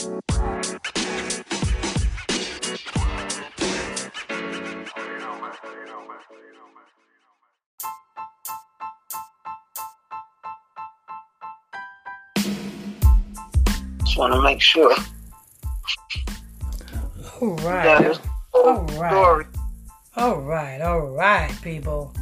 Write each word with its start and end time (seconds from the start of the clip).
Just 0.00 0.16
want 14.16 14.32
to 14.32 14.40
make 14.42 14.62
sure. 14.62 14.94
All 17.42 17.56
right. 17.56 18.18
All 18.54 18.84
right. 18.96 19.10
story. 19.10 19.44
All 20.16 20.40
right, 20.40 20.80
all 20.80 21.00
right, 21.00 21.52
people. 21.60 22.14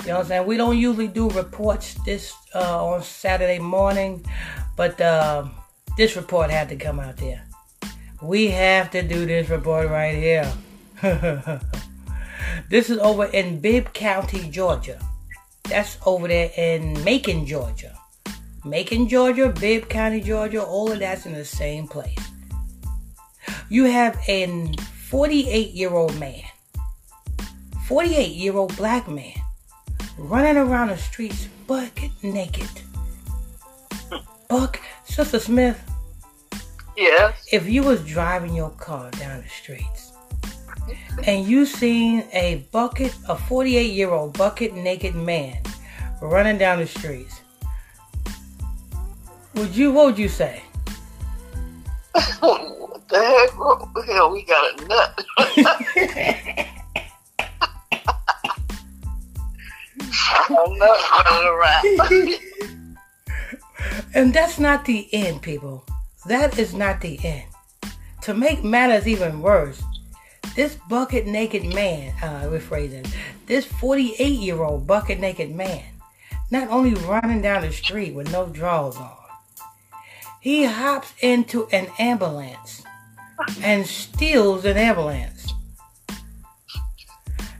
You 0.00 0.06
know 0.06 0.14
what 0.14 0.20
I'm 0.20 0.26
saying? 0.26 0.46
We 0.46 0.56
don't 0.56 0.78
usually 0.78 1.08
do 1.08 1.28
reports 1.28 1.94
this 2.06 2.32
uh, 2.54 2.82
on 2.82 3.02
Saturday 3.02 3.58
morning, 3.58 4.24
but 4.74 4.98
uh, 5.02 5.44
this 6.00 6.16
report 6.16 6.50
had 6.50 6.70
to 6.70 6.76
come 6.76 6.98
out 6.98 7.18
there. 7.18 7.44
We 8.22 8.48
have 8.52 8.90
to 8.92 9.02
do 9.02 9.26
this 9.26 9.50
report 9.50 9.90
right 9.90 10.14
here. 10.14 10.50
this 12.70 12.88
is 12.88 12.96
over 12.96 13.26
in 13.26 13.60
Bibb 13.60 13.92
County, 13.92 14.48
Georgia. 14.48 14.98
That's 15.64 15.98
over 16.06 16.26
there 16.26 16.50
in 16.56 17.04
Macon, 17.04 17.44
Georgia. 17.44 17.94
Macon, 18.64 19.08
Georgia, 19.08 19.50
Bibb 19.50 19.90
County, 19.90 20.22
Georgia, 20.22 20.62
all 20.64 20.90
of 20.90 21.00
that's 21.00 21.26
in 21.26 21.34
the 21.34 21.44
same 21.44 21.86
place. 21.86 22.16
You 23.68 23.84
have 23.84 24.18
a 24.26 24.72
48 25.10 25.72
year 25.72 25.92
old 25.92 26.18
man 26.18 26.44
48 27.84 28.26
year 28.30 28.56
old 28.56 28.74
black 28.78 29.06
man 29.06 29.38
running 30.16 30.56
around 30.56 30.88
the 30.88 30.96
streets 30.96 31.46
bucket 31.66 32.10
naked. 32.22 32.70
Buck, 34.48 34.80
Sister 35.04 35.38
Smith, 35.38 35.89
Yes. 37.00 37.46
if 37.50 37.66
you 37.66 37.82
was 37.82 38.04
driving 38.04 38.54
your 38.54 38.68
car 38.72 39.10
down 39.12 39.40
the 39.40 39.48
streets 39.48 40.12
and 41.24 41.46
you 41.46 41.64
seen 41.64 42.26
a 42.34 42.66
bucket, 42.72 43.16
a 43.26 43.34
48 43.34 43.90
year 43.90 44.10
old 44.10 44.36
bucket 44.36 44.74
naked 44.74 45.14
man 45.14 45.62
running 46.20 46.58
down 46.58 46.78
the 46.78 46.86
streets, 46.86 47.40
would 49.54 49.74
you, 49.74 49.92
what 49.92 50.04
would 50.06 50.18
you 50.18 50.28
say? 50.28 50.62
what 52.40 53.08
the 53.08 53.18
heck? 53.18 53.58
What 53.58 53.94
the 53.94 54.02
hell? 54.02 54.30
We 54.30 54.42
got 54.42 54.82
a 54.82 54.86
nut. 54.86 55.24
a 60.50 60.68
nut 60.78 61.00
running 61.24 61.48
around. 61.48 62.40
And 64.14 64.34
that's 64.34 64.58
not 64.58 64.84
the 64.84 65.08
end, 65.14 65.40
people. 65.40 65.86
That 66.26 66.58
is 66.58 66.74
not 66.74 67.00
the 67.00 67.18
end. 67.24 67.44
To 68.22 68.34
make 68.34 68.62
matters 68.62 69.08
even 69.08 69.40
worse, 69.40 69.82
this 70.54 70.76
bucket 70.88 71.26
naked 71.26 71.64
man, 71.64 72.12
uh, 72.22 72.42
rephrasing, 72.44 73.10
this 73.46 73.64
48 73.64 74.26
year 74.26 74.62
old 74.62 74.86
bucket 74.86 75.18
naked 75.18 75.54
man, 75.54 75.82
not 76.50 76.68
only 76.68 76.94
running 76.94 77.40
down 77.40 77.62
the 77.62 77.72
street 77.72 78.14
with 78.14 78.30
no 78.30 78.46
drawers 78.46 78.96
on, 78.96 79.16
he 80.40 80.64
hops 80.64 81.12
into 81.20 81.66
an 81.68 81.86
ambulance 81.98 82.82
and 83.62 83.86
steals 83.86 84.64
an 84.66 84.76
ambulance. 84.76 85.54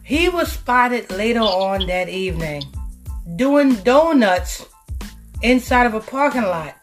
He 0.03 0.29
was 0.29 0.53
spotted 0.53 1.11
later 1.11 1.41
on 1.41 1.87
that 1.87 2.09
evening 2.09 2.65
doing 3.37 3.75
donuts 3.77 4.67
inside 5.43 5.87
of 5.87 5.95
a 5.95 6.01
parking 6.01 6.43
lot 6.43 6.80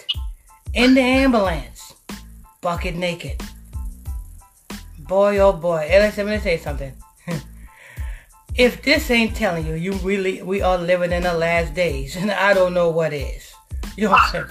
in 0.74 0.94
the 0.94 1.02
ambulance, 1.02 1.94
bucket 2.62 2.96
naked. 2.96 3.42
Boy, 5.00 5.38
oh 5.40 5.54
boy. 5.54 5.88
Listen, 5.90 6.28
let 6.28 6.38
me 6.38 6.44
say 6.44 6.58
something. 6.58 6.94
if 8.56 8.82
this 8.82 9.10
ain't 9.10 9.36
telling 9.36 9.66
you, 9.66 9.76
you 9.76 9.94
really, 9.94 10.42
we 10.42 10.62
are 10.62 10.78
living 10.78 11.12
in 11.12 11.24
the 11.24 11.34
last 11.34 11.74
days, 11.74 12.16
and 12.16 12.32
I 12.32 12.54
don't 12.54 12.74
know 12.74 12.90
what 12.90 13.14
is. 13.14 13.54
You 13.96 14.06
know 14.06 14.12
what 14.12 14.36
I'm 14.36 14.48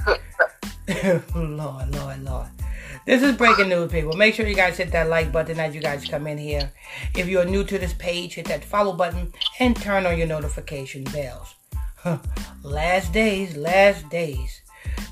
saying? 0.89 1.23
Lord, 1.35 1.95
Lord, 1.95 2.25
Lord. 2.25 2.49
This 3.07 3.23
is 3.23 3.37
breaking 3.37 3.69
news, 3.69 3.93
people. 3.93 4.15
Make 4.15 4.35
sure 4.35 4.47
you 4.47 4.57
guys 4.57 4.77
hit 4.79 4.91
that 4.91 5.09
like 5.09 5.31
button 5.31 5.61
as 5.61 5.75
you 5.75 5.81
guys 5.81 6.05
come 6.05 6.27
in 6.27 6.39
here. 6.39 6.73
If 7.15 7.29
you're 7.29 7.45
new 7.45 7.63
to 7.63 7.79
this 7.79 7.93
page, 7.93 8.35
hit 8.35 8.47
that 8.47 8.65
follow 8.65 8.95
button 8.95 9.33
and 9.61 9.77
turn 9.77 10.07
on 10.07 10.19
your 10.19 10.27
notification 10.27 11.05
bells. 11.05 11.55
last 12.65 13.13
days, 13.13 13.57
last 13.57 14.09
days. 14.11 14.63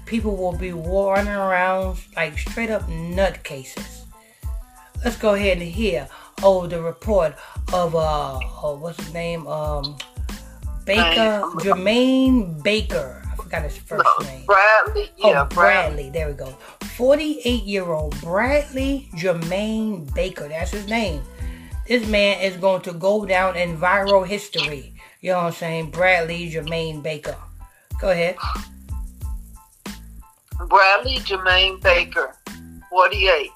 People 0.06 0.36
will 0.36 0.56
be 0.56 0.72
running 0.72 1.32
around 1.32 1.98
like 2.16 2.38
straight 2.38 2.70
up 2.70 2.82
nutcases. 2.88 4.04
Let's 5.04 5.16
go 5.16 5.34
ahead 5.34 5.58
and 5.58 5.66
hear 5.66 6.08
oh 6.42 6.66
the 6.66 6.82
report 6.82 7.34
of 7.72 7.94
uh 7.94 8.38
oh, 8.62 8.78
what's 8.80 9.02
his 9.02 9.12
name? 9.14 9.46
Um 9.46 9.96
Baker 10.84 11.42
Jermaine 11.60 12.62
Baker. 12.62 13.22
I 13.32 13.36
forgot 13.36 13.62
his 13.62 13.76
first 13.76 14.08
name. 14.22 14.44
Bradley. 14.46 15.10
Yeah, 15.16 15.42
oh, 15.42 15.54
Bradley. 15.54 16.10
There 16.10 16.28
we 16.28 16.34
go. 16.34 16.56
48 16.96 17.64
year 17.64 17.90
old 17.90 18.20
Bradley 18.20 19.08
Jermaine 19.14 20.12
Baker. 20.14 20.48
That's 20.48 20.70
his 20.70 20.86
name. 20.86 21.22
This 21.88 22.06
man 22.08 22.40
is 22.40 22.56
going 22.56 22.82
to 22.82 22.92
go 22.92 23.26
down 23.26 23.56
in 23.56 23.76
viral 23.76 24.26
history. 24.26 24.94
You 25.20 25.32
know 25.32 25.38
what 25.38 25.46
I'm 25.46 25.52
saying? 25.52 25.90
Bradley 25.90 26.50
Jermaine 26.50 27.02
Baker. 27.02 27.36
Go 28.00 28.10
ahead. 28.10 28.36
Bradley 30.68 31.16
Jermaine 31.18 31.80
Baker, 31.82 32.34
48, 32.90 33.50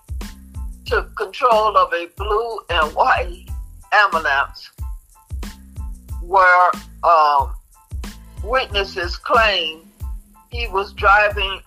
took 0.85 1.15
control 1.17 1.77
of 1.77 1.93
a 1.93 2.09
blue 2.17 2.59
and 2.71 2.95
white 2.95 3.47
ambulance 3.93 4.71
where 6.23 6.71
um, 7.05 7.55
witnesses 8.45 9.17
claim 9.17 9.81
he 10.51 10.67
was 10.69 10.93
driving 10.95 11.61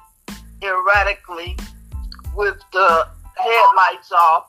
erratically 0.62 1.58
with 2.36 2.58
the 2.74 3.08
headlights 3.38 4.12
off 4.12 4.48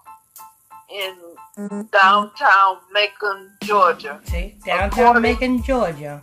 in 0.93 1.87
downtown 1.93 2.77
Macon, 2.93 3.51
Georgia. 3.63 4.21
See, 4.25 4.57
downtown 4.65 5.17
According- 5.17 5.23
Macon, 5.23 5.63
Georgia. 5.63 6.21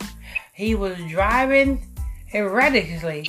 He 0.52 0.74
was 0.74 0.96
driving 1.08 1.86
erratically. 2.34 3.28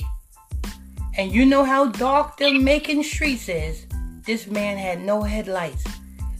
And 1.18 1.32
you 1.32 1.44
know 1.44 1.64
how 1.64 1.86
dark 1.86 2.36
the 2.38 2.58
Macon 2.58 3.02
streets 3.02 3.48
is. 3.48 3.86
This 4.24 4.46
man 4.46 4.78
had 4.78 5.00
no 5.02 5.22
headlights. 5.22 5.84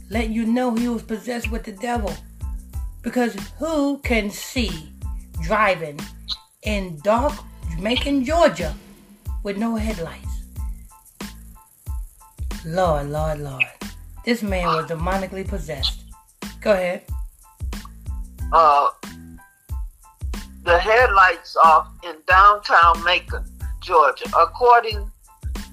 Let 0.09 0.29
you 0.29 0.45
know 0.45 0.73
he 0.75 0.87
was 0.87 1.03
possessed 1.03 1.51
with 1.51 1.63
the 1.63 1.73
devil. 1.73 2.13
Because 3.01 3.35
who 3.59 3.99
can 3.99 4.31
see 4.31 4.91
driving 5.41 5.99
in 6.63 6.99
dark 7.03 7.33
Macon, 7.79 8.23
Georgia 8.23 8.73
with 9.43 9.57
no 9.57 9.75
headlights? 9.75 10.43
Lord, 12.65 13.09
Lord, 13.09 13.39
Lord. 13.41 13.65
This 14.25 14.41
man 14.41 14.67
was 14.67 14.85
demonically 14.85 15.47
possessed. 15.47 16.01
Go 16.61 16.71
ahead. 16.71 17.03
uh, 18.53 18.89
the 20.63 20.79
headlights 20.79 21.57
off 21.57 21.87
in 22.03 22.15
downtown 22.27 23.03
Macon, 23.03 23.43
Georgia. 23.83 24.25
According 24.39 25.11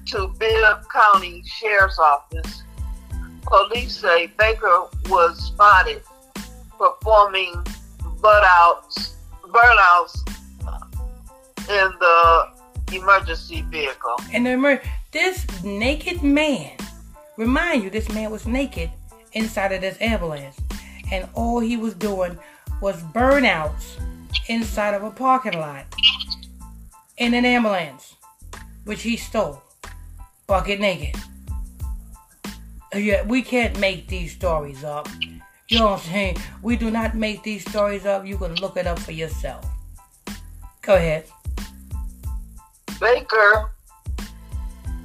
to 0.07 0.27
Bibb 0.37 0.83
County 0.89 1.43
Sheriff's 1.45 1.97
Office, 1.97 2.63
police 3.43 3.97
say 3.97 4.27
Baker 4.37 4.85
was 5.09 5.47
spotted 5.47 6.01
performing 6.77 7.53
burnouts, 8.19 9.13
burnouts 9.47 10.17
in 11.69 11.91
the 11.99 12.47
emergency 12.93 13.61
vehicle. 13.69 14.15
And 14.33 14.45
remember, 14.45 14.81
this 15.11 15.45
naked 15.63 16.21
man, 16.21 16.71
remind 17.37 17.83
you, 17.83 17.89
this 17.89 18.09
man 18.09 18.31
was 18.31 18.45
naked 18.45 18.91
inside 19.33 19.71
of 19.71 19.81
this 19.81 19.97
ambulance. 20.01 20.57
And 21.11 21.27
all 21.33 21.59
he 21.59 21.77
was 21.77 21.93
doing 21.93 22.37
was 22.81 23.01
burnouts 23.13 23.99
inside 24.47 24.93
of 24.93 25.03
a 25.03 25.11
parking 25.11 25.53
lot 25.53 25.85
in 27.21 27.35
an 27.35 27.45
ambulance, 27.45 28.15
which 28.85 29.03
he 29.03 29.15
stole, 29.15 29.61
bucket 30.47 30.79
naked. 30.79 31.15
Yeah, 32.95 33.21
we 33.27 33.43
can't 33.43 33.79
make 33.79 34.07
these 34.07 34.31
stories 34.33 34.83
up. 34.83 35.07
You 35.69 35.77
know 35.77 35.91
what 35.91 35.99
I'm 35.99 36.05
saying? 36.11 36.37
We 36.63 36.75
do 36.75 36.89
not 36.89 37.15
make 37.15 37.43
these 37.43 37.63
stories 37.69 38.07
up. 38.07 38.25
You 38.25 38.39
can 38.39 38.55
look 38.55 38.75
it 38.75 38.87
up 38.87 38.97
for 38.97 39.11
yourself. 39.11 39.63
Go 40.81 40.95
ahead. 40.95 41.25
Baker, 42.99 43.69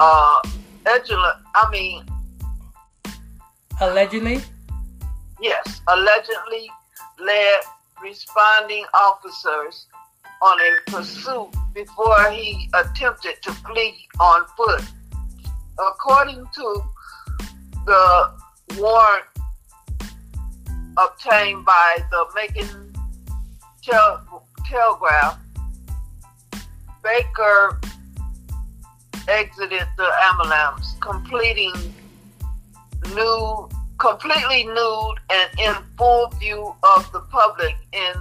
uh, 0.01 0.41
Angela, 0.87 1.43
I 1.55 1.71
mean, 1.71 2.03
Allegedly, 3.83 4.41
yes, 5.39 5.83
allegedly 5.87 6.71
led 7.21 7.61
responding 8.03 8.87
officers 8.95 9.87
on 10.47 10.61
a 10.61 10.91
pursuit 10.91 11.51
before 11.75 12.31
he 12.31 12.71
attempted 12.75 13.35
to 13.43 13.53
flee 13.53 13.95
on 14.21 14.47
foot. 14.57 14.83
according 15.79 16.47
to 16.55 16.83
the 17.85 18.31
warrant 18.79 19.25
obtained 20.97 21.65
by 21.65 21.99
the 22.11 22.25
Macon 22.35 22.93
Tel- 23.83 24.47
Telegraph, 24.67 25.39
Baker 27.03 27.79
exited 29.29 29.87
the 29.99 30.11
ambulance, 30.25 30.97
completing 31.01 31.75
nude, 33.15 33.71
completely 33.99 34.65
nude 34.65 35.19
and 35.31 35.51
in 35.59 35.75
full 35.99 36.29
view 36.41 36.75
of 36.83 37.13
the 37.13 37.21
public 37.21 37.77
in 37.93 38.15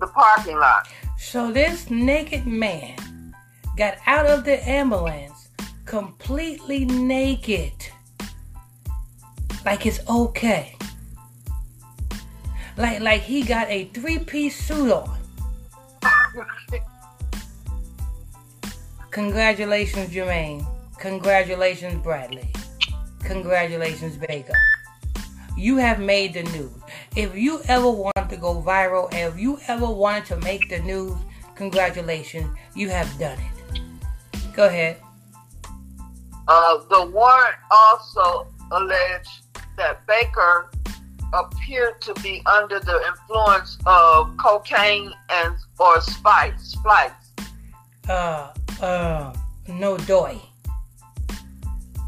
the 0.00 0.06
parking 0.06 0.58
lot. 0.58 0.88
So 1.18 1.50
this 1.50 1.90
naked 1.90 2.46
man 2.46 3.34
got 3.76 3.98
out 4.06 4.26
of 4.26 4.44
the 4.44 4.66
ambulance 4.68 5.48
completely 5.84 6.84
naked. 6.84 7.72
Like 9.64 9.86
it's 9.86 10.00
okay. 10.08 10.76
Like 12.76 13.00
like 13.00 13.22
he 13.22 13.42
got 13.42 13.68
a 13.68 13.86
three-piece 13.86 14.56
suit 14.56 14.92
on. 14.92 15.18
Congratulations, 19.10 20.10
Jermaine. 20.10 20.66
Congratulations, 20.98 22.02
Bradley. 22.02 22.48
Congratulations, 23.24 24.16
Baker. 24.16 24.52
You 25.56 25.78
have 25.78 25.98
made 25.98 26.34
the 26.34 26.42
news. 26.42 26.70
If 27.16 27.34
you 27.34 27.62
ever 27.64 27.88
want 27.88 28.28
to 28.28 28.36
go 28.36 28.60
viral, 28.60 29.08
if 29.10 29.38
you 29.38 29.58
ever 29.68 29.90
wanted 29.90 30.26
to 30.26 30.36
make 30.36 30.68
the 30.68 30.80
news, 30.80 31.16
congratulations, 31.54 32.54
you 32.74 32.90
have 32.90 33.08
done 33.18 33.38
it. 33.38 33.80
Go 34.52 34.66
ahead. 34.66 34.98
Uh, 36.46 36.76
the 36.90 37.06
warrant 37.06 37.56
also 37.70 38.46
alleged 38.70 39.44
that 39.78 40.06
Baker 40.06 40.70
appeared 41.32 42.02
to 42.02 42.12
be 42.20 42.42
under 42.44 42.80
the 42.80 43.02
influence 43.08 43.78
of 43.86 44.36
cocaine 44.36 45.10
and 45.30 45.56
or 45.78 46.02
spice, 46.02 46.60
splice. 46.60 47.12
Uh, 48.10 48.52
uh, 48.82 49.34
no 49.68 49.96
doy. 49.96 50.38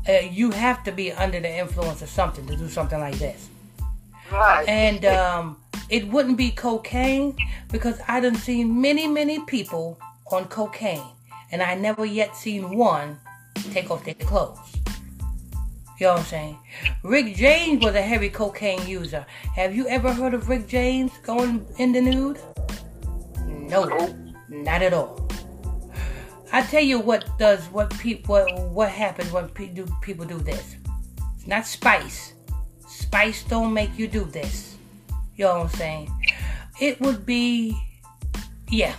Uh, 0.06 0.20
you 0.30 0.50
have 0.50 0.84
to 0.84 0.92
be 0.92 1.12
under 1.12 1.40
the 1.40 1.58
influence 1.58 2.02
of 2.02 2.10
something 2.10 2.46
to 2.46 2.56
do 2.56 2.68
something 2.68 3.00
like 3.00 3.18
this. 3.18 3.48
Right. 4.32 4.68
And 4.68 5.04
um, 5.04 5.56
it 5.88 6.08
wouldn't 6.08 6.36
be 6.36 6.50
cocaine 6.50 7.36
because 7.70 8.00
I 8.08 8.20
done 8.20 8.34
seen 8.36 8.80
many, 8.80 9.06
many 9.06 9.40
people 9.44 9.98
on 10.30 10.46
cocaine, 10.46 11.02
and 11.50 11.62
I 11.62 11.74
never 11.74 12.04
yet 12.04 12.36
seen 12.36 12.76
one 12.76 13.18
take 13.72 13.90
off 13.90 14.04
their 14.04 14.14
clothes. 14.14 14.58
You 15.98 16.06
know 16.06 16.12
what 16.12 16.20
I'm 16.20 16.26
saying? 16.26 16.58
Rick 17.02 17.34
James 17.34 17.84
was 17.84 17.94
a 17.96 18.02
heavy 18.02 18.28
cocaine 18.28 18.86
user. 18.86 19.26
Have 19.56 19.74
you 19.74 19.88
ever 19.88 20.12
heard 20.12 20.32
of 20.32 20.48
Rick 20.48 20.68
James 20.68 21.10
going 21.24 21.66
in 21.78 21.92
the 21.92 22.00
nude? 22.00 22.38
No, 23.46 23.84
Nope. 23.84 24.14
not 24.48 24.82
at 24.82 24.92
all. 24.92 25.28
I 26.52 26.62
tell 26.62 26.82
you 26.82 27.00
what 27.00 27.26
does 27.38 27.64
what 27.66 27.90
people 27.98 28.36
what, 28.36 28.60
what 28.70 28.88
happens 28.90 29.32
when 29.32 29.48
pe- 29.48 29.68
do, 29.68 29.86
people 30.00 30.24
do 30.24 30.38
this. 30.38 30.76
It's 31.36 31.46
not 31.46 31.66
spice. 31.66 32.34
Spice 33.08 33.42
don't 33.44 33.72
make 33.72 33.96
you 33.96 34.06
do 34.06 34.24
this. 34.24 34.76
You 35.34 35.46
know 35.46 35.60
what 35.60 35.72
I'm 35.72 35.78
saying? 35.78 36.12
It 36.78 37.00
would 37.00 37.24
be, 37.24 37.74
yeah, 38.68 38.94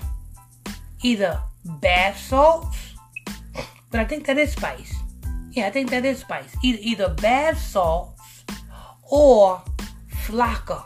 either 1.04 1.40
bath 1.80 2.18
salts, 2.18 2.96
but 3.92 4.00
I 4.00 4.06
think 4.06 4.26
that 4.26 4.40
is 4.40 4.54
spice. 4.54 4.96
Yeah, 5.52 5.68
I 5.68 5.70
think 5.70 5.92
that 5.92 6.06
is 6.06 6.22
spice. 6.22 6.56
Either, 6.64 6.80
either 6.82 7.10
bath 7.10 7.62
salts 7.62 8.46
or 9.12 9.62
flakka. 10.26 10.84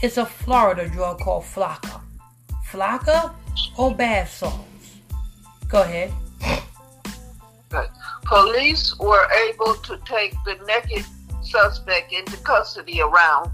It's 0.00 0.16
a 0.16 0.24
Florida 0.24 0.88
drug 0.88 1.18
called 1.18 1.42
flakka. 1.42 2.02
Flakka 2.70 3.34
or 3.76 3.96
bath 3.96 4.30
salts. 4.30 5.00
Go 5.68 5.82
ahead. 5.82 6.12
Police 8.24 8.96
were 9.00 9.26
able 9.48 9.74
to 9.74 9.98
take 10.04 10.34
the 10.44 10.54
naked 10.68 11.04
suspect 11.42 12.12
into 12.12 12.36
custody 12.38 13.00
around 13.00 13.50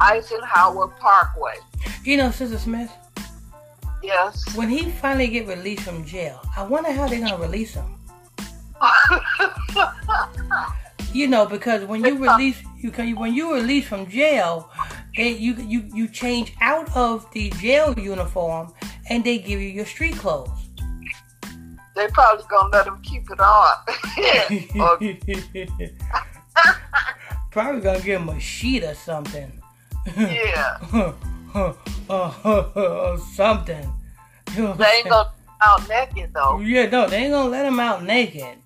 Eisenhower 0.00 0.88
Parkway. 0.88 1.56
You 2.04 2.16
know, 2.16 2.30
Sister 2.30 2.58
Smith, 2.58 2.90
Yes. 4.02 4.44
when 4.56 4.68
he 4.70 4.90
finally 4.90 5.28
get 5.28 5.46
released 5.46 5.82
from 5.82 6.04
jail, 6.04 6.40
I 6.56 6.62
wonder 6.64 6.90
how 6.92 7.06
they're 7.08 7.20
gonna 7.20 7.36
release 7.38 7.74
him. 7.74 7.96
You 11.12 11.26
know, 11.26 11.44
because 11.44 11.84
when 11.86 12.04
you 12.04 12.16
release, 12.18 12.62
you 12.78 12.92
can 12.92 13.16
when 13.16 13.34
you 13.34 13.52
release 13.52 13.84
from 13.88 14.08
jail, 14.08 14.70
they 15.16 15.30
you 15.30 15.54
you 15.54 15.82
you 15.92 16.06
change 16.06 16.54
out 16.60 16.88
of 16.96 17.28
the 17.32 17.50
jail 17.58 17.98
uniform 17.98 18.72
and 19.08 19.24
they 19.24 19.38
give 19.38 19.60
you 19.60 19.66
your 19.70 19.86
street 19.86 20.14
clothes. 20.16 20.48
they 21.96 22.06
probably 22.08 22.44
gonna 22.48 22.68
let 22.68 22.86
him 22.86 23.00
keep 23.02 23.28
it 23.28 23.40
on. 23.40 23.76
Probably 27.50 27.80
gonna 27.80 28.00
give 28.00 28.20
him 28.20 28.28
a 28.28 28.38
sheet 28.40 28.84
or 28.84 28.94
something. 28.94 29.50
yeah. 30.16 30.78
or 32.08 33.18
something. 33.34 33.92
You 34.56 34.62
know 34.64 34.74
They 34.74 34.84
ain't 34.86 35.08
gonna 35.08 35.30
out 35.62 35.88
naked 35.88 36.32
though. 36.34 36.58
Yeah, 36.60 36.86
no, 36.88 37.08
they 37.08 37.18
ain't 37.24 37.32
gonna 37.32 37.48
let 37.50 37.66
him 37.66 37.78
out 37.80 38.02
naked. 38.04 38.56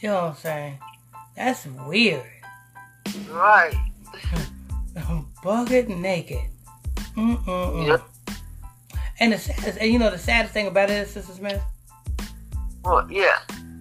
You 0.00 0.08
know 0.10 0.14
what 0.16 0.24
I'm 0.30 0.34
saying? 0.36 0.78
That's 1.36 1.66
weird. 1.66 2.22
Right. 3.30 3.74
Bucket 5.42 5.88
naked. 5.88 6.40
Mm-mm-mm. 7.16 7.86
Yep. 7.86 8.02
And 9.20 9.32
the 9.32 9.38
saddest, 9.38 9.78
and 9.78 9.90
you 9.92 9.98
know 9.98 10.10
the 10.10 10.18
saddest 10.18 10.52
thing 10.52 10.66
about 10.66 10.90
it 10.90 10.94
is, 10.94 11.10
Sister 11.10 11.32
Smith, 11.32 11.62
Well, 12.84 13.10
yeah. 13.10 13.38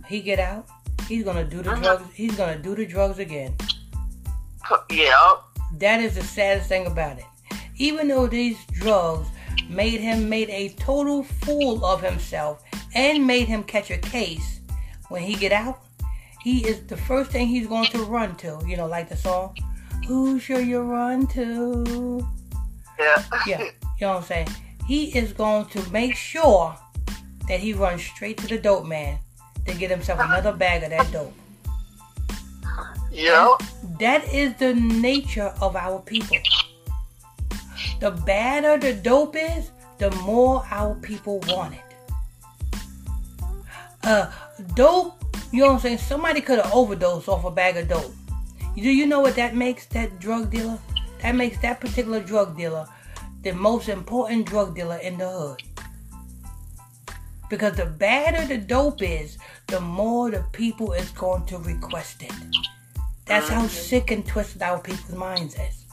he 0.07 0.21
get 0.21 0.39
out, 0.39 0.65
he's 1.07 1.24
gonna 1.25 1.44
do 1.44 1.62
the 1.62 1.71
Mhm. 1.71 1.83
drugs. 1.83 2.03
He's 2.13 2.36
gonna 2.36 2.57
do 2.57 2.75
the 2.75 2.86
drugs 2.86 3.19
again. 3.19 3.53
Yeah. 4.89 5.35
That 5.77 6.01
is 6.01 6.15
the 6.15 6.23
saddest 6.23 6.69
thing 6.69 6.88
about 6.88 7.17
it. 7.17 7.25
Even 7.77 8.07
though 8.07 8.27
these 8.27 8.57
drugs 8.71 9.27
made 9.69 10.00
him 10.00 10.29
made 10.29 10.50
a 10.50 10.69
total 10.69 11.23
fool 11.23 11.83
of 11.83 12.01
himself 12.01 12.63
and 12.94 13.25
made 13.25 13.47
him 13.47 13.63
catch 13.63 13.91
a 13.91 13.97
case, 13.97 14.62
when 15.09 15.21
he 15.21 15.35
get 15.35 15.51
out, 15.51 15.81
he 16.41 16.65
is 16.65 16.85
the 16.88 16.97
first 16.97 17.31
thing 17.31 17.47
he's 17.47 17.67
going 17.67 17.89
to 17.91 18.03
run 18.03 18.36
to. 18.38 18.62
You 18.65 18.77
know, 18.77 18.88
like 18.88 19.10
the 19.10 19.17
song, 19.17 19.55
"Who 20.07 20.39
should 20.39 20.65
you 20.67 20.81
run 20.81 21.27
to?" 21.27 22.25
Yeah. 23.00 23.24
Yeah, 23.45 23.60
you 23.63 23.72
know 24.01 24.10
what 24.10 24.17
I'm 24.17 24.24
saying. 24.24 24.50
He 24.88 25.17
is 25.17 25.34
going 25.34 25.65
to 25.67 25.91
make 25.91 26.15
sure 26.15 26.77
that 27.48 27.60
he 27.60 27.74
runs 27.74 28.03
straight 28.03 28.38
to 28.38 28.48
the 28.48 28.57
dope 28.57 28.86
man 28.86 29.19
to 29.65 29.74
get 29.74 29.89
himself 29.89 30.19
another 30.19 30.53
bag 30.53 30.84
of 30.84 30.91
that 30.91 31.12
dope. 31.12 31.34
Yeah. 33.15 33.55
That 34.00 34.27
is 34.34 34.53
the 34.55 34.74
nature 34.74 35.53
of 35.62 35.75
our 35.75 36.00
people. 36.00 36.38
The 38.00 38.12
badder 38.12 38.77
the 38.77 38.93
dope 38.93 39.36
is, 39.36 39.72
the 39.98 40.12
more 40.12 40.65
our 40.69 40.95
people 40.95 41.39
want 41.48 41.75
it. 41.75 41.81
Uh, 44.03 44.31
dope, 44.75 45.24
you 45.51 45.62
know 45.62 45.67
what 45.67 45.74
I'm 45.75 45.79
saying? 45.79 45.98
Somebody 46.00 46.41
could 46.41 46.60
have 46.60 46.74
overdosed 46.74 47.29
off 47.29 47.45
a 47.45 47.51
bag 47.51 47.77
of 47.77 47.88
dope. 47.88 48.13
Do 48.75 48.91
you 48.91 49.05
know 49.05 49.22
what 49.22 49.36
that 49.36 49.55
makes 49.55 49.86
that 49.88 50.19
drug 50.19 50.51
dealer? 50.51 50.77
That 51.22 51.36
makes 51.36 51.57
that 51.60 51.79
particular 51.79 52.19
drug 52.19 52.57
dealer 52.57 52.88
the 53.41 53.53
most 53.53 53.89
important 53.89 54.45
drug 54.48 54.75
dealer 54.75 54.98
in 54.98 55.17
the 55.17 55.29
hood. 55.29 55.63
Because 57.50 57.77
the 57.77 57.86
badder 57.86 58.45
the 58.45 58.57
dope 58.57 59.01
is, 59.01 59.38
the 59.67 59.79
more 59.79 60.31
the 60.31 60.43
people 60.51 60.93
is 60.93 61.10
going 61.12 61.45
to 61.45 61.57
request 61.60 62.24
it. 62.24 62.34
That's 63.25 63.50
how 63.50 63.67
sick 63.67 64.12
and 64.12 64.25
twisted 64.25 64.62
our 64.62 64.79
people's 64.79 65.15
minds 65.15 65.55
is. 65.55 65.86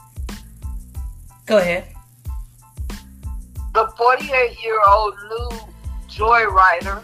Go 1.45 1.57
ahead. 1.57 1.87
The 3.73 3.91
48 3.97 4.63
year 4.63 4.79
old 4.87 5.15
new 5.29 5.59
joyrider 6.07 7.01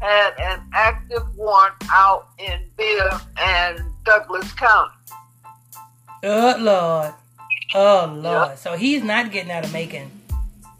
had 0.00 0.34
an 0.38 0.60
active 0.74 1.22
warrant 1.36 1.74
out 1.90 2.28
in 2.38 2.60
Bibb 2.76 3.20
and 3.38 3.80
Douglas 4.04 4.52
County. 4.52 4.92
Oh 6.22 6.54
Lord. 6.58 7.14
Oh 7.74 8.12
Lord. 8.14 8.48
Yeah. 8.50 8.54
So 8.56 8.76
he's 8.76 9.02
not 9.02 9.32
getting 9.32 9.50
out 9.50 9.64
of 9.64 9.72
Macon. 9.72 10.10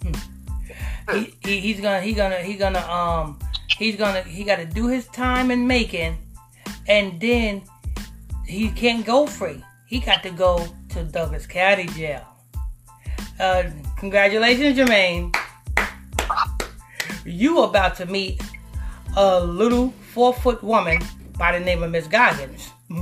Hmm. 0.03 1.15
He, 1.15 1.35
he, 1.43 1.61
he's 1.61 1.81
gonna 1.81 2.03
he 2.03 2.13
gonna 2.13 2.43
he 2.43 2.55
gonna 2.55 2.81
um 2.81 3.39
he's 3.79 3.97
gonna 3.97 4.23
he 4.23 4.45
gotta 4.45 4.67
do 4.67 4.87
his 4.87 5.07
time 5.09 5.51
in 5.51 5.67
Macon 5.67 6.17
and 6.87 7.21
then 7.21 7.63
he 8.53 8.71
can't 8.71 9.05
go 9.05 9.27
free. 9.27 9.63
He 9.87 9.99
got 10.01 10.23
to 10.23 10.31
go 10.31 10.67
to 10.91 11.05
Douglas 11.05 11.47
County 11.47 11.87
Jail. 11.87 12.27
Uh 13.41 13.65
congratulations, 13.97 14.79
Jermaine. 14.79 15.35
You 17.25 17.63
about 17.63 17.97
to 17.97 18.07
meet 18.07 18.43
a 19.17 19.41
little 19.41 19.91
four 20.13 20.35
foot 20.35 20.63
woman 20.63 21.01
by 21.39 21.59
the 21.59 21.65
name 21.65 21.83
of 21.83 21.91
Miss 21.91 22.07
Goggins. 22.07 22.71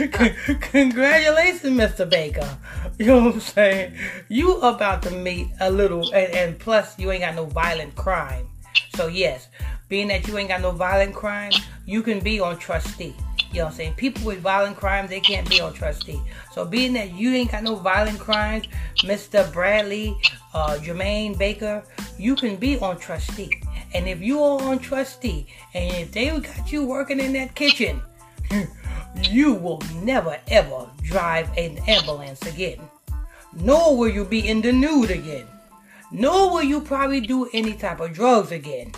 Congratulations, 0.00 1.78
Mr. 1.78 2.08
Baker. 2.08 2.58
You 2.98 3.06
know 3.06 3.24
what 3.24 3.34
I'm 3.34 3.40
saying? 3.40 3.94
You 4.28 4.60
about 4.60 5.02
to 5.02 5.10
meet 5.10 5.48
a 5.60 5.70
little, 5.70 6.02
and, 6.14 6.34
and 6.34 6.58
plus 6.58 6.98
you 6.98 7.10
ain't 7.12 7.22
got 7.22 7.34
no 7.34 7.44
violent 7.44 7.94
crime. 7.96 8.48
So 8.94 9.06
yes, 9.06 9.48
being 9.90 10.08
that 10.08 10.26
you 10.26 10.38
ain't 10.38 10.48
got 10.48 10.62
no 10.62 10.70
violent 10.70 11.14
crime, 11.14 11.52
you 11.84 12.00
can 12.00 12.20
be 12.20 12.40
on 12.40 12.56
trustee. 12.56 13.14
You 13.52 13.58
know 13.58 13.64
what 13.64 13.70
I'm 13.72 13.76
saying? 13.76 13.94
People 13.94 14.24
with 14.24 14.38
violent 14.38 14.76
crimes, 14.76 15.10
they 15.10 15.18
can't 15.18 15.50
be 15.50 15.60
on 15.60 15.74
trustee. 15.74 16.22
So 16.52 16.64
being 16.64 16.92
that 16.92 17.12
you 17.12 17.34
ain't 17.34 17.50
got 17.50 17.64
no 17.64 17.74
violent 17.74 18.20
crimes, 18.20 18.66
Mr. 18.98 19.52
Bradley, 19.52 20.16
uh, 20.54 20.78
Jermaine 20.80 21.36
Baker, 21.36 21.82
you 22.16 22.36
can 22.36 22.54
be 22.54 22.78
on 22.78 22.98
trustee. 22.98 23.60
And 23.92 24.06
if 24.06 24.20
you 24.22 24.40
are 24.40 24.62
on 24.62 24.78
trustee, 24.78 25.48
and 25.74 25.96
if 25.96 26.12
they 26.12 26.28
got 26.38 26.70
you 26.70 26.84
working 26.84 27.18
in 27.18 27.32
that 27.32 27.56
kitchen, 27.56 28.00
you 29.28 29.54
will 29.54 29.82
never 30.04 30.38
ever 30.46 30.88
drive 31.02 31.50
an 31.58 31.78
ambulance 31.88 32.42
again. 32.46 32.78
Nor 33.52 33.96
will 33.96 34.08
you 34.08 34.24
be 34.24 34.46
in 34.46 34.60
the 34.60 34.70
nude 34.70 35.10
again. 35.10 35.46
Nor 36.12 36.52
will 36.52 36.62
you 36.62 36.80
probably 36.80 37.20
do 37.20 37.50
any 37.52 37.72
type 37.72 37.98
of 37.98 38.12
drugs 38.12 38.52
again. 38.52 38.92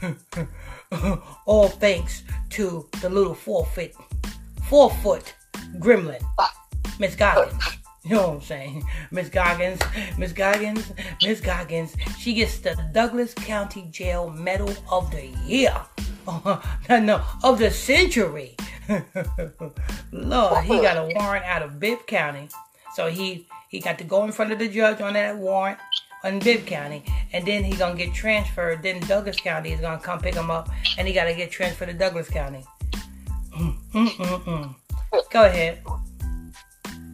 All 1.46 1.68
thanks 1.68 2.22
to 2.50 2.88
the 3.00 3.08
little 3.08 3.34
four 3.34 3.66
foot, 3.66 3.92
four 4.68 4.90
foot 4.90 5.34
gremlin, 5.78 6.22
Miss 6.98 7.14
Goggins. 7.14 7.62
You 8.04 8.14
know 8.14 8.28
what 8.28 8.34
I'm 8.36 8.40
saying? 8.40 8.84
Miss 9.10 9.28
Goggins, 9.28 9.80
Miss 10.16 10.32
Goggins, 10.32 10.92
Miss 11.22 11.40
Goggins. 11.40 11.94
She 12.18 12.32
gets 12.32 12.58
the 12.58 12.74
Douglas 12.92 13.34
County 13.34 13.86
Jail 13.90 14.30
Medal 14.30 14.72
of 14.90 15.10
the 15.10 15.26
Year. 15.44 15.74
no, 16.88 17.22
of 17.42 17.58
the 17.58 17.70
century. 17.70 18.56
Lord, 20.12 20.64
he 20.64 20.80
got 20.80 20.96
a 20.96 21.12
warrant 21.14 21.44
out 21.44 21.62
of 21.62 21.78
Bibb 21.78 22.06
County. 22.06 22.48
So 22.94 23.08
he 23.08 23.46
he 23.68 23.80
got 23.80 23.98
to 23.98 24.04
go 24.04 24.24
in 24.24 24.32
front 24.32 24.52
of 24.52 24.58
the 24.58 24.68
judge 24.68 25.00
on 25.00 25.12
that 25.12 25.36
warrant 25.36 25.78
in 26.24 26.38
Bibb 26.40 26.66
County, 26.66 27.04
and 27.32 27.46
then 27.46 27.64
he's 27.64 27.78
gonna 27.78 27.94
get 27.94 28.12
transferred. 28.14 28.82
Then 28.82 29.00
Douglas 29.00 29.40
County 29.40 29.72
is 29.72 29.80
gonna 29.80 29.98
come 29.98 30.20
pick 30.20 30.34
him 30.34 30.50
up, 30.50 30.68
and 30.96 31.06
he 31.06 31.14
gotta 31.14 31.34
get 31.34 31.50
transferred 31.50 31.86
to 31.86 31.94
Douglas 31.94 32.28
County. 32.28 32.64
Go 35.30 35.44
ahead. 35.44 35.82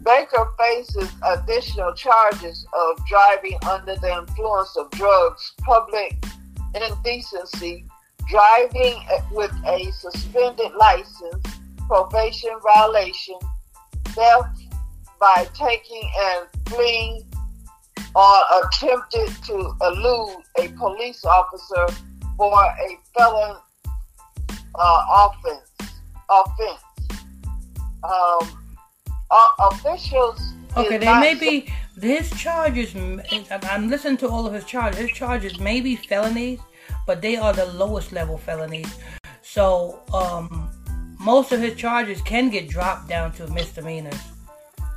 Baker 0.05 0.49
faces 0.59 1.11
additional 1.25 1.95
charges 1.95 2.67
of 2.75 3.07
driving 3.07 3.59
under 3.69 3.97
the 3.97 4.13
influence 4.13 4.77
of 4.77 4.91
drugs, 4.91 5.55
public 5.61 6.23
indecency, 6.75 7.87
driving 8.29 9.03
with 9.31 9.53
a 9.67 9.91
suspended 9.93 10.73
license, 10.75 11.47
probation 11.89 12.51
violation, 12.75 13.39
theft 14.09 14.61
by 15.19 15.47
taking 15.55 16.11
and 16.19 16.49
fleeing, 16.67 17.25
or 18.15 18.37
attempted 18.63 19.29
to 19.45 19.77
elude 19.83 20.43
a 20.61 20.69
police 20.79 21.25
officer 21.25 21.87
for 22.37 22.53
a 22.63 22.99
felon 23.17 23.57
uh, 24.75 25.29
offense. 25.29 25.93
Offense. 26.31 26.81
Um, 28.03 28.65
uh, 29.31 29.69
officials. 29.73 30.55
Okay, 30.77 30.99
they 30.99 31.21
may 31.21 31.35
be 31.35 31.73
his 32.01 32.31
charges. 32.31 32.95
I'm 32.95 33.89
listening 33.89 34.17
to 34.19 34.29
all 34.29 34.47
of 34.47 34.53
his 34.53 34.65
charges. 34.65 35.01
His 35.01 35.11
charges 35.11 35.59
may 35.61 35.81
be 35.81 35.97
felonies, 35.97 36.61
but 37.07 37.23
they 37.23 37.37
are 37.37 37.53
the 37.53 37.67
lowest 37.67 38.13
level 38.13 38.39
felonies. 38.39 38.99
So 39.43 40.01
um, 40.13 40.69
most 41.21 41.53
of 41.53 41.61
his 41.61 41.75
charges 41.77 42.21
can 42.23 42.51
get 42.51 42.69
dropped 42.69 43.09
down 43.09 43.33
to 43.35 43.47
misdemeanors. 43.49 44.19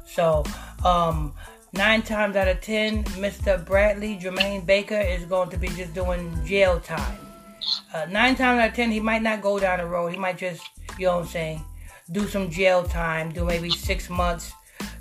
So 0.05 0.43
um, 0.83 1.33
nine 1.77 2.01
times 2.01 2.35
out 2.35 2.47
of 2.47 2.59
ten, 2.59 3.03
Mr. 3.21 3.63
Bradley 3.63 4.17
Jermaine 4.17 4.65
Baker 4.65 4.99
is 4.99 5.23
going 5.25 5.49
to 5.51 5.57
be 5.57 5.67
just 5.69 5.93
doing 5.93 6.33
jail 6.43 6.79
time. 6.79 7.19
Uh, 7.93 8.07
nine 8.09 8.35
times 8.35 8.59
out 8.59 8.69
of 8.69 8.75
ten, 8.75 8.91
he 8.91 8.99
might 8.99 9.21
not 9.21 9.41
go 9.41 9.59
down 9.59 9.77
the 9.77 9.85
road. 9.85 10.11
He 10.11 10.17
might 10.17 10.39
just, 10.39 10.63
you 10.97 11.05
know 11.05 11.17
what 11.17 11.25
I'm 11.25 11.27
saying, 11.27 11.63
do 12.11 12.27
some 12.27 12.49
jail 12.49 12.83
time, 12.83 13.31
do 13.31 13.45
maybe 13.45 13.69
six 13.69 14.09
months 14.09 14.51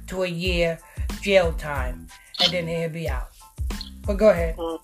to 0.09 0.25
a 0.25 0.29
year 0.29 0.79
jail 1.23 1.53
time, 1.55 2.09
and 2.43 2.53
then 2.53 2.69
he'll 2.69 2.91
be 2.91 3.09
out. 3.09 3.31
But 4.07 4.19
go 4.19 4.29
ahead. 4.29 4.57
Mm-hmm. 4.57 4.83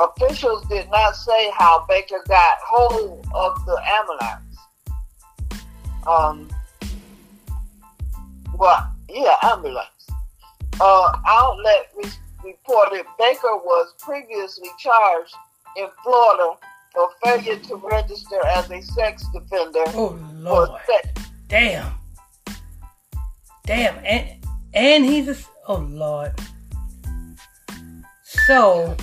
Officials 0.00 0.66
did 0.68 0.90
not 0.90 1.14
say 1.14 1.50
how 1.56 1.86
Baker 1.88 2.20
got 2.26 2.56
hold 2.66 3.24
of 3.32 3.64
the 3.64 3.80
ambulance. 3.86 4.58
Um, 6.04 6.48
well, 8.58 8.92
yeah, 9.08 9.36
ambulance. 9.42 9.93
Uh, 10.80 11.16
outlet 11.26 11.90
re- 11.96 12.10
reported 12.44 13.04
Baker 13.18 13.56
was 13.56 13.94
previously 14.00 14.68
charged 14.78 15.34
in 15.76 15.86
Florida 16.02 16.56
for 16.92 17.10
failure 17.22 17.58
to 17.58 17.76
register 17.76 18.44
as 18.46 18.70
a 18.70 18.80
sex 18.82 19.24
offender. 19.34 19.82
Oh 19.88 20.18
Lord! 20.34 20.70
Damn! 21.48 21.92
Damn! 23.64 23.96
And 24.04 24.44
and 24.72 25.04
he's 25.04 25.28
a 25.28 25.36
oh 25.68 25.76
Lord. 25.76 26.32
So 28.46 28.96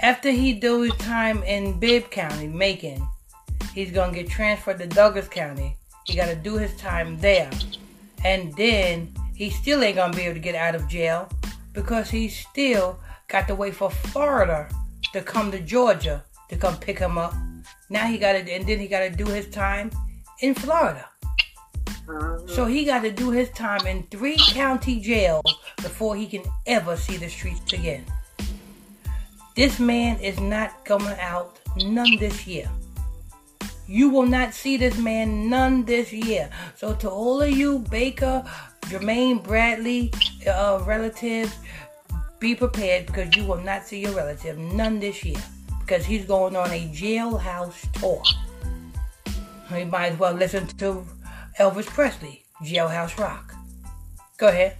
after 0.00 0.30
he 0.30 0.52
do 0.52 0.82
his 0.82 0.94
time 0.94 1.42
in 1.42 1.78
Bibb 1.78 2.10
County, 2.10 2.46
Macon, 2.46 3.06
he's 3.74 3.90
gonna 3.90 4.12
get 4.12 4.28
transferred 4.28 4.78
to 4.78 4.86
Douglas 4.86 5.28
County. 5.28 5.76
He 6.06 6.16
gotta 6.16 6.36
do 6.36 6.56
his 6.56 6.76
time 6.76 7.18
there, 7.18 7.50
and 8.24 8.54
then 8.54 9.14
he 9.34 9.50
still 9.50 9.82
ain't 9.82 9.96
gonna 9.96 10.14
be 10.14 10.22
able 10.22 10.34
to 10.34 10.40
get 10.40 10.54
out 10.54 10.74
of 10.74 10.88
jail 10.88 11.28
because 11.72 12.10
he 12.10 12.28
still 12.28 12.98
got 13.28 13.48
to 13.48 13.54
wait 13.54 13.74
for 13.74 13.90
Florida 13.90 14.68
to 15.12 15.22
come 15.22 15.50
to 15.50 15.60
Georgia 15.60 16.24
to 16.48 16.56
come 16.56 16.76
pick 16.76 16.98
him 16.98 17.18
up. 17.18 17.34
Now 17.90 18.06
he 18.06 18.18
got 18.18 18.32
to, 18.32 18.52
and 18.52 18.66
then 18.66 18.78
he 18.78 18.88
got 18.88 19.00
to 19.00 19.10
do 19.10 19.24
his 19.24 19.48
time 19.48 19.90
in 20.40 20.54
Florida. 20.54 21.08
So 22.46 22.66
he 22.66 22.84
got 22.84 23.00
to 23.02 23.10
do 23.10 23.30
his 23.30 23.48
time 23.50 23.86
in 23.86 24.02
three 24.04 24.36
county 24.36 25.00
jails 25.00 25.42
before 25.76 26.16
he 26.16 26.26
can 26.26 26.42
ever 26.66 26.96
see 26.96 27.16
the 27.16 27.28
streets 27.28 27.72
again. 27.72 28.04
This 29.56 29.78
man 29.78 30.18
is 30.20 30.38
not 30.38 30.84
coming 30.84 31.16
out 31.18 31.58
none 31.84 32.16
this 32.18 32.46
year. 32.46 32.68
You 33.86 34.08
will 34.08 34.26
not 34.26 34.54
see 34.54 34.76
this 34.76 34.98
man 34.98 35.48
none 35.48 35.84
this 35.84 36.12
year. 36.12 36.50
So 36.76 36.94
to 36.94 37.08
all 37.08 37.40
of 37.40 37.50
you 37.50 37.78
Baker, 37.78 38.44
Jermaine 38.88 39.42
Bradley 39.42 40.12
uh, 40.46 40.82
relatives, 40.86 41.54
be 42.38 42.54
prepared 42.54 43.06
because 43.06 43.34
you 43.36 43.44
will 43.44 43.60
not 43.62 43.86
see 43.86 44.00
your 44.00 44.12
relative 44.12 44.58
none 44.58 45.00
this 45.00 45.24
year 45.24 45.40
because 45.80 46.04
he's 46.04 46.24
going 46.24 46.56
on 46.56 46.70
a 46.70 46.88
jailhouse 46.88 47.90
tour. 48.00 48.22
You 49.76 49.86
might 49.86 50.12
as 50.12 50.18
well 50.18 50.32
listen 50.32 50.66
to 50.78 51.04
Elvis 51.58 51.86
Presley, 51.86 52.44
Jailhouse 52.62 53.18
Rock. 53.18 53.54
Go 54.36 54.48
ahead. 54.48 54.76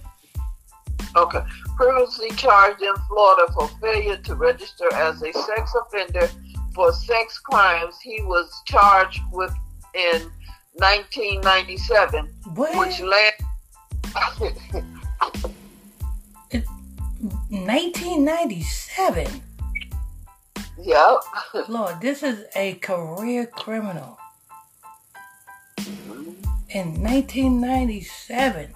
Okay. 1.15 1.41
Previously 1.77 2.29
charged 2.31 2.81
in 2.81 2.93
Florida 3.07 3.51
for 3.53 3.67
failure 3.79 4.17
to 4.17 4.35
register 4.35 4.93
as 4.93 5.21
a 5.21 5.31
sex 5.31 5.73
offender 5.81 6.29
for 6.73 6.91
sex 6.91 7.39
crimes 7.39 7.95
he 8.01 8.21
was 8.23 8.61
charged 8.65 9.21
with 9.31 9.53
in 9.93 10.21
1997, 10.73 12.29
what? 12.53 12.77
which 12.77 12.99
led 12.99 13.33
1997. 17.49 19.41
Yep. 20.79 21.19
Lord, 21.67 22.01
this 22.01 22.23
is 22.23 22.45
a 22.55 22.75
career 22.75 23.45
criminal. 23.47 24.17
In 26.69 27.01
1997. 27.01 28.73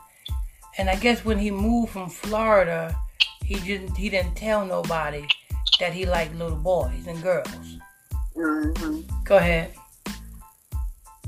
And 0.78 0.90
I 0.90 0.96
guess 0.96 1.24
when 1.26 1.38
he 1.38 1.52
moved 1.52 1.92
from 1.92 2.10
Florida, 2.10 2.96
he 3.44 3.56
didn't 3.56 3.96
he 3.98 4.10
didn't 4.10 4.36
tell 4.36 4.66
nobody 4.66 5.28
that 5.80 5.94
he 5.94 6.06
liked 6.06 6.36
little 6.36 6.58
boys 6.58 7.08
and 7.08 7.22
girls. 7.22 7.78
Mm-hmm. 8.36 9.02
Go 9.26 9.38
ahead. 9.38 9.74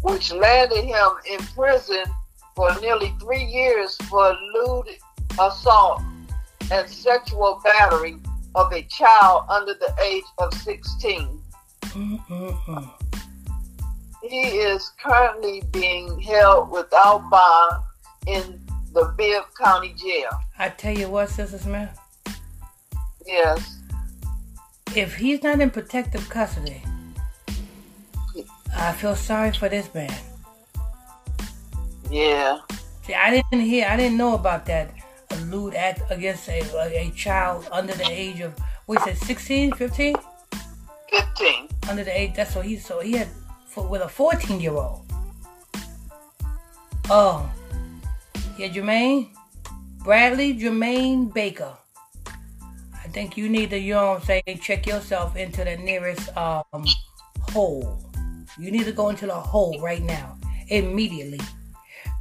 Which 0.02 0.32
landed 0.32 0.84
him 0.86 1.10
in 1.30 1.40
prison 1.48 2.06
for 2.56 2.70
nearly 2.82 3.14
three 3.20 3.44
years 3.44 3.96
for 4.10 4.36
lewd 4.54 4.86
assault 5.40 6.02
and 6.72 6.90
sexual 6.90 7.62
battery 7.64 8.18
of 8.56 8.72
a 8.74 8.84
child 8.84 9.46
under 9.50 9.74
the 9.74 9.94
age 10.04 10.24
of 10.38 10.54
16. 10.54 11.42
Mm-hmm. 11.82 12.84
He 14.28 14.42
is 14.42 14.92
currently 15.04 15.64
being 15.72 16.20
held 16.20 16.70
without 16.70 17.30
bond 17.30 17.84
in 18.28 18.62
the 18.94 19.14
Bibb 19.18 19.44
County 19.58 19.96
Jail. 19.98 20.30
I 20.60 20.70
tell 20.70 20.96
you 20.96 21.10
what, 21.10 21.30
Sister 21.30 21.58
Smith. 21.58 21.98
Yes. 23.26 23.78
if 24.96 25.16
he's 25.16 25.42
not 25.44 25.62
in 25.62 25.70
protective 25.70 26.28
custody, 26.30 26.82
I 28.76 28.92
feel 28.94 29.16
sorry 29.16 29.52
for 29.54 29.70
this 29.70 29.94
man. 29.94 30.12
Yeah. 32.12 32.60
See, 33.04 33.14
I 33.14 33.32
didn't 33.32 33.66
hear, 33.66 33.88
I 33.88 33.96
didn't 33.96 34.18
know 34.18 34.36
about 34.36 34.66
that 34.66 34.94
a 35.32 35.36
lewd 35.46 35.76
act 35.76 36.02
against 36.10 36.50
a, 36.50 36.60
a, 36.76 37.08
a 37.08 37.12
child 37.12 37.68
under 37.72 37.94
the 37.94 38.06
age 38.10 38.42
of, 38.42 38.54
what 38.86 39.08
is 39.08 39.16
it, 39.16 39.26
16, 39.26 39.72
15? 39.74 40.16
15. 41.10 41.68
Under 41.90 42.04
the 42.04 42.20
age, 42.20 42.34
that's 42.36 42.54
what 42.56 42.66
he, 42.66 42.76
so 42.78 43.00
he 43.00 43.14
had, 43.14 43.30
for, 43.66 43.88
with 43.88 44.02
a 44.02 44.10
14 44.10 44.60
year 44.60 44.74
old. 44.74 45.06
Oh. 47.10 47.50
Yeah, 48.58 48.68
Jermaine? 48.68 49.30
Bradley 50.04 50.54
Jermaine 50.58 51.34
Baker. 51.34 51.74
I 52.94 53.08
think 53.08 53.38
you 53.38 53.50
need 53.50 53.70
to, 53.70 53.78
you 53.80 53.94
know 53.94 54.12
what 54.12 54.20
I'm 54.20 54.26
saying, 54.26 54.60
check 54.62 54.86
yourself 54.86 55.36
into 55.36 55.64
the 55.64 55.78
nearest 55.78 56.36
um 56.38 56.86
hole. 57.52 58.00
You 58.58 58.72
need 58.72 58.86
to 58.86 58.92
go 58.92 59.10
into 59.10 59.28
the 59.28 59.34
hole 59.34 59.80
right 59.82 60.02
now. 60.02 60.38
Immediately. 60.70 61.40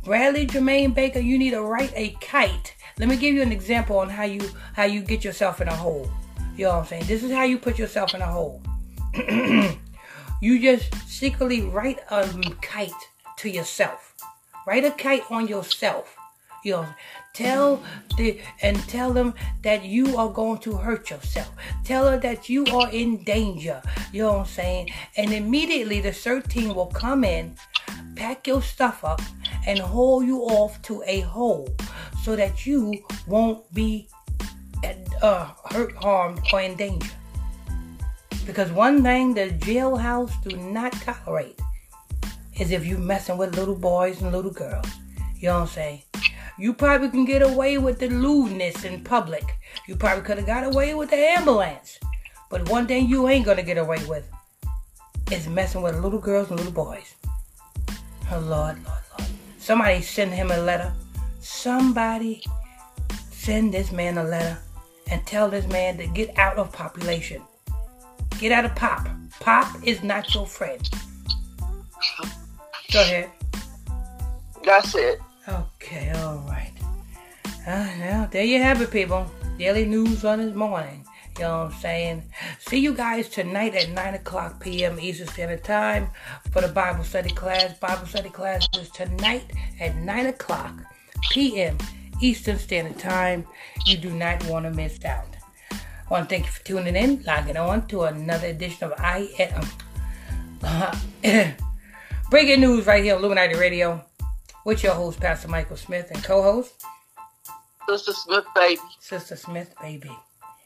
Bradley 0.02 0.46
Jermaine 0.46 0.94
Baker, 0.94 1.18
you 1.18 1.38
need 1.38 1.50
to 1.50 1.60
write 1.60 1.92
a 1.94 2.16
kite. 2.22 2.74
Let 2.98 3.08
me 3.08 3.16
give 3.16 3.34
you 3.34 3.42
an 3.42 3.52
example 3.52 3.98
on 3.98 4.08
how 4.08 4.24
you 4.24 4.48
how 4.72 4.84
you 4.84 5.02
get 5.02 5.24
yourself 5.24 5.60
in 5.60 5.68
a 5.68 5.74
hole. 5.74 6.10
You 6.56 6.64
know 6.64 6.70
what 6.70 6.78
I'm 6.80 6.86
saying? 6.86 7.04
This 7.06 7.22
is 7.22 7.30
how 7.30 7.44
you 7.44 7.58
put 7.58 7.78
yourself 7.78 8.14
in 8.14 8.22
a 8.22 8.26
hole. 8.26 8.62
you 10.40 10.58
just 10.58 10.94
secretly 11.06 11.62
write 11.62 11.98
a 12.10 12.26
kite 12.62 12.90
to 13.38 13.50
yourself. 13.50 14.14
Write 14.66 14.84
a 14.84 14.90
kite 14.90 15.24
on 15.30 15.48
yourself. 15.48 16.16
You 16.64 16.72
know, 16.72 16.86
tell 17.32 17.82
the 18.16 18.38
and 18.62 18.78
tell 18.88 19.12
them 19.12 19.34
that 19.62 19.84
you 19.84 20.16
are 20.16 20.28
going 20.28 20.58
to 20.60 20.76
hurt 20.76 21.10
yourself. 21.10 21.50
Tell 21.84 22.10
her 22.10 22.18
that 22.18 22.48
you 22.48 22.66
are 22.66 22.90
in 22.90 23.24
danger. 23.24 23.82
You 24.12 24.22
know 24.22 24.32
what 24.32 24.40
I'm 24.40 24.46
saying? 24.46 24.90
And 25.16 25.32
immediately 25.32 26.00
the 26.00 26.12
13 26.12 26.74
will 26.74 26.86
come 26.86 27.24
in, 27.24 27.56
pack 28.16 28.46
your 28.46 28.62
stuff 28.62 29.04
up, 29.04 29.20
and 29.66 29.78
haul 29.78 30.22
you 30.22 30.40
off 30.42 30.80
to 30.82 31.02
a 31.06 31.20
hole 31.20 31.68
so 32.22 32.36
that 32.36 32.66
you 32.66 32.94
won't 33.26 33.72
be 33.74 34.08
uh, 35.22 35.50
hurt, 35.70 35.94
harmed, 35.96 36.40
or 36.52 36.60
in 36.60 36.76
danger. 36.76 37.10
Because 38.46 38.70
one 38.72 39.02
thing 39.02 39.34
the 39.34 39.50
jailhouse 39.50 40.32
do 40.42 40.56
not 40.56 40.92
tolerate 40.92 41.60
is 42.58 42.70
if 42.72 42.84
you 42.84 42.98
messing 42.98 43.38
with 43.38 43.56
little 43.56 43.74
boys 43.74 44.20
and 44.22 44.32
little 44.32 44.50
girls. 44.50 44.86
You 45.36 45.48
know 45.48 45.54
what 45.54 45.60
I'm 45.62 45.66
saying? 45.68 46.02
You 46.58 46.74
probably 46.74 47.08
can 47.08 47.24
get 47.24 47.42
away 47.42 47.78
with 47.78 47.98
the 48.00 48.08
lewdness 48.08 48.84
in 48.84 49.02
public. 49.02 49.56
You 49.86 49.96
probably 49.96 50.24
could 50.24 50.36
have 50.36 50.46
got 50.46 50.64
away 50.64 50.94
with 50.94 51.10
the 51.10 51.16
ambulance. 51.16 51.98
But 52.50 52.68
one 52.68 52.86
thing 52.86 53.08
you 53.08 53.28
ain't 53.28 53.46
gonna 53.46 53.62
get 53.62 53.78
away 53.78 54.04
with 54.06 54.28
is 55.30 55.48
messing 55.48 55.80
with 55.80 55.96
little 56.00 56.18
girls 56.18 56.50
and 56.50 56.58
little 56.58 56.72
boys. 56.72 57.14
Oh 58.32 58.38
Lord, 58.38 58.76
Lord, 58.84 59.02
Lord. 59.18 59.30
Somebody 59.58 60.02
send 60.02 60.32
him 60.32 60.52
a 60.52 60.58
letter. 60.58 60.92
Somebody 61.40 62.44
send 63.32 63.74
this 63.74 63.90
man 63.90 64.18
a 64.18 64.24
letter 64.24 64.56
and 65.10 65.26
tell 65.26 65.48
this 65.48 65.66
man 65.66 65.98
to 65.98 66.06
get 66.06 66.38
out 66.38 66.56
of 66.56 66.70
population. 66.70 67.42
Get 68.38 68.52
out 68.52 68.64
of 68.64 68.76
pop. 68.76 69.08
Pop 69.40 69.76
is 69.82 70.02
not 70.04 70.32
your 70.32 70.46
friend. 70.46 70.88
Go 72.92 73.00
ahead. 73.00 73.30
That's 74.64 74.94
it. 74.94 75.18
Okay, 75.48 76.12
all 76.14 76.44
right. 76.48 76.72
Uh, 77.66 77.88
now, 77.98 78.28
there 78.30 78.44
you 78.44 78.62
have 78.62 78.80
it, 78.80 78.92
people. 78.92 79.28
Daily 79.58 79.86
news 79.86 80.24
on 80.24 80.38
this 80.38 80.54
morning. 80.54 81.04
You 81.38 81.44
know 81.44 81.64
what 81.64 81.72
I'm 81.72 81.80
saying? 81.80 82.22
See 82.58 82.78
you 82.78 82.94
guys 82.94 83.28
tonight 83.28 83.74
at 83.74 83.90
9 83.90 84.14
o'clock 84.14 84.60
p.m. 84.60 84.98
Eastern 85.00 85.28
Standard 85.28 85.64
Time 85.64 86.10
for 86.50 86.60
the 86.60 86.68
Bible 86.68 87.04
study 87.04 87.30
class. 87.30 87.78
Bible 87.78 88.06
study 88.06 88.28
class 88.28 88.68
is 88.76 88.90
tonight 88.90 89.50
at 89.78 89.96
9 89.96 90.26
o'clock 90.26 90.74
p.m. 91.30 91.78
Eastern 92.20 92.58
Standard 92.58 92.98
Time. 92.98 93.46
You 93.86 93.96
do 93.96 94.10
not 94.10 94.44
want 94.46 94.66
to 94.66 94.70
miss 94.70 95.02
out. 95.04 95.36
I 95.70 95.78
want 96.10 96.28
to 96.28 96.34
thank 96.34 96.46
you 96.46 96.52
for 96.52 96.64
tuning 96.64 96.96
in, 96.96 97.22
logging 97.22 97.56
on 97.56 97.86
to 97.88 98.02
another 98.02 98.48
edition 98.48 98.84
of 98.84 98.94
I 98.98 99.30
Am. 99.38 99.64
Breaking 102.30 102.60
news 102.60 102.86
right 102.86 103.02
here 103.02 103.14
on 103.14 103.20
Illuminati 103.20 103.54
Radio 103.54 104.04
with 104.64 104.82
your 104.82 104.94
host, 104.94 105.20
Pastor 105.20 105.48
Michael 105.48 105.76
Smith, 105.76 106.10
and 106.10 106.22
co 106.22 106.42
host, 106.42 106.84
Sister 107.88 108.12
Smith, 108.12 108.44
baby. 108.54 108.80
Sister 109.00 109.36
Smith, 109.36 109.74
baby. 109.80 110.10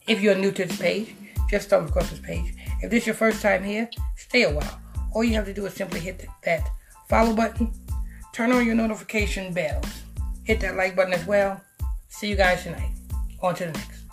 If 0.07 0.21
you're 0.21 0.35
new 0.35 0.53
to 0.53 0.67
this 0.67 0.79
page, 0.79 1.14
just 1.49 1.69
stumble 1.69 1.88
across 1.88 2.11
this 2.11 2.19
page. 2.19 2.55
If 2.83 2.90
this 2.90 3.05
is 3.05 3.07
your 3.07 3.14
first 3.14 3.40
time 3.40 3.64
here, 3.64 3.88
stay 4.17 4.43
a 4.43 4.51
while. 4.51 4.81
All 5.14 5.25
you 5.25 5.35
have 5.35 5.47
to 5.47 5.55
do 5.55 5.64
is 5.64 5.73
simply 5.73 6.01
hit 6.01 6.27
that 6.45 6.69
follow 7.09 7.35
button, 7.35 7.73
turn 8.35 8.53
on 8.53 8.67
your 8.67 8.75
notification 8.75 9.55
bells, 9.55 9.87
hit 10.45 10.61
that 10.61 10.77
like 10.77 10.95
button 10.95 11.14
as 11.14 11.27
well. 11.27 11.59
See 12.09 12.29
you 12.29 12.37
guys 12.37 12.62
tonight. 12.64 12.93
On 13.40 13.55
to 13.55 13.64
the 13.64 13.73
next. 13.73 14.04